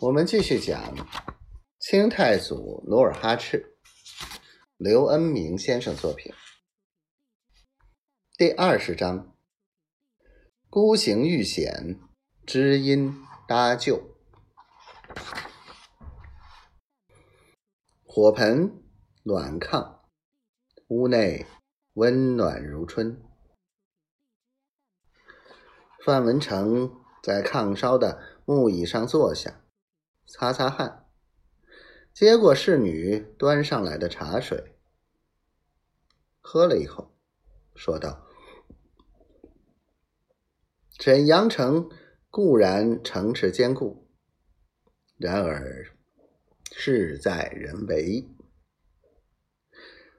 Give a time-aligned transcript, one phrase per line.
[0.00, 0.94] 我们继续讲
[1.80, 3.76] 清太祖努尔哈赤，
[4.76, 6.32] 刘恩明先生作品
[8.36, 9.34] 第二十章：
[10.70, 11.98] 孤行遇险，
[12.46, 13.12] 知音
[13.48, 14.00] 搭救。
[18.04, 18.80] 火盆
[19.24, 19.98] 暖炕，
[20.86, 21.44] 屋内
[21.94, 23.20] 温暖如春。
[26.04, 29.64] 范文成在炕烧的木椅上坐下。
[30.30, 31.06] 擦擦汗，
[32.12, 34.76] 接过侍女端上来的茶水，
[36.38, 37.16] 喝了一口，
[37.74, 38.26] 说道
[41.00, 41.88] ：“沈阳城
[42.30, 44.06] 固然城池坚固，
[45.16, 45.86] 然而
[46.72, 48.28] 事在人为。”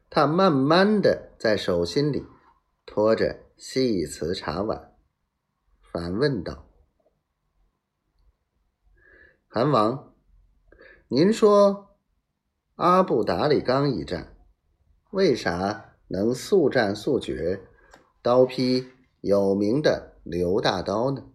[0.10, 2.26] 他慢慢的在手心里
[2.84, 4.96] 托着细瓷茶碗，
[5.94, 6.69] 反问道。
[9.52, 10.14] 韩王，
[11.08, 11.98] 您说
[12.76, 14.38] 阿布达里冈一战，
[15.10, 17.68] 为啥能速战速决，
[18.22, 18.90] 刀劈
[19.22, 21.32] 有名的刘大刀呢？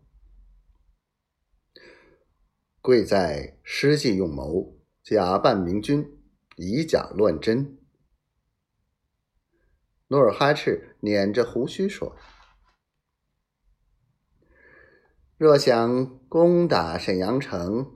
[2.81, 6.17] 贵在施计用谋，假扮明君，
[6.55, 7.77] 以假乱真。
[10.07, 12.17] 努尔哈赤捻着胡须说
[15.37, 17.93] ：“若想攻打沈阳城。”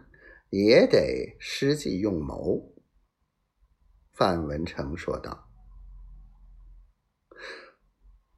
[0.51, 2.75] 也得施计用谋，
[4.13, 5.49] 范文成说道：“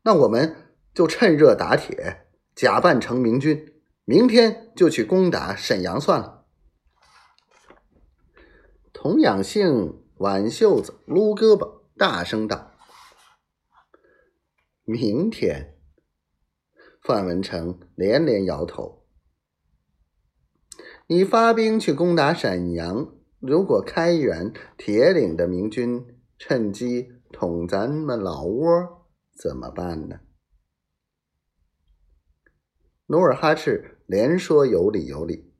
[0.02, 6.46] 那我们就趁热打铁，假扮成明军，明天就去攻打沈阳算了。”
[8.92, 12.72] 童养性挽袖子撸胳膊，大声道
[14.84, 15.78] ：“明天？”
[17.02, 18.99] 范文成连连摇头。
[21.12, 26.06] 你发兵去攻打沈阳，如果开原、铁岭的明军
[26.38, 30.20] 趁机捅咱们老窝，怎么办呢？
[33.06, 35.52] 努尔哈赤连说有理有理，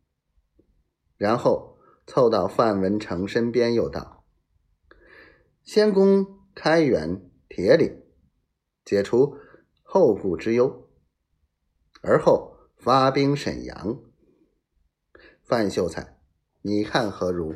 [1.17, 1.77] 然后
[2.07, 4.25] 凑到范文成身边，又道
[5.67, 8.01] ：“先攻开原、铁岭，
[8.85, 9.37] 解除
[9.83, 10.89] 后顾之忧，
[12.03, 14.01] 而后发兵沈阳。”
[15.43, 16.17] 范秀才，
[16.63, 17.55] 你看何如？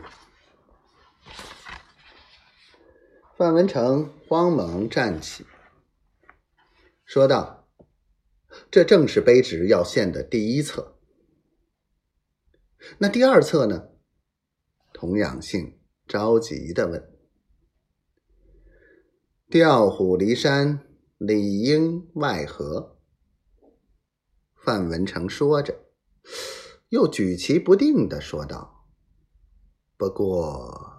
[3.36, 5.44] 范文成慌忙站起，
[7.04, 7.68] 说道
[8.70, 10.98] ：“这正是卑职要献的第一策。
[12.98, 13.88] 那第二策呢？”
[14.92, 17.12] 童养性着急的问。
[19.50, 20.86] “调虎离山，
[21.18, 22.98] 里应外合。”
[24.56, 25.83] 范文成说着。
[26.94, 28.84] 又举棋不定的说道
[29.98, 30.93] ：“不过，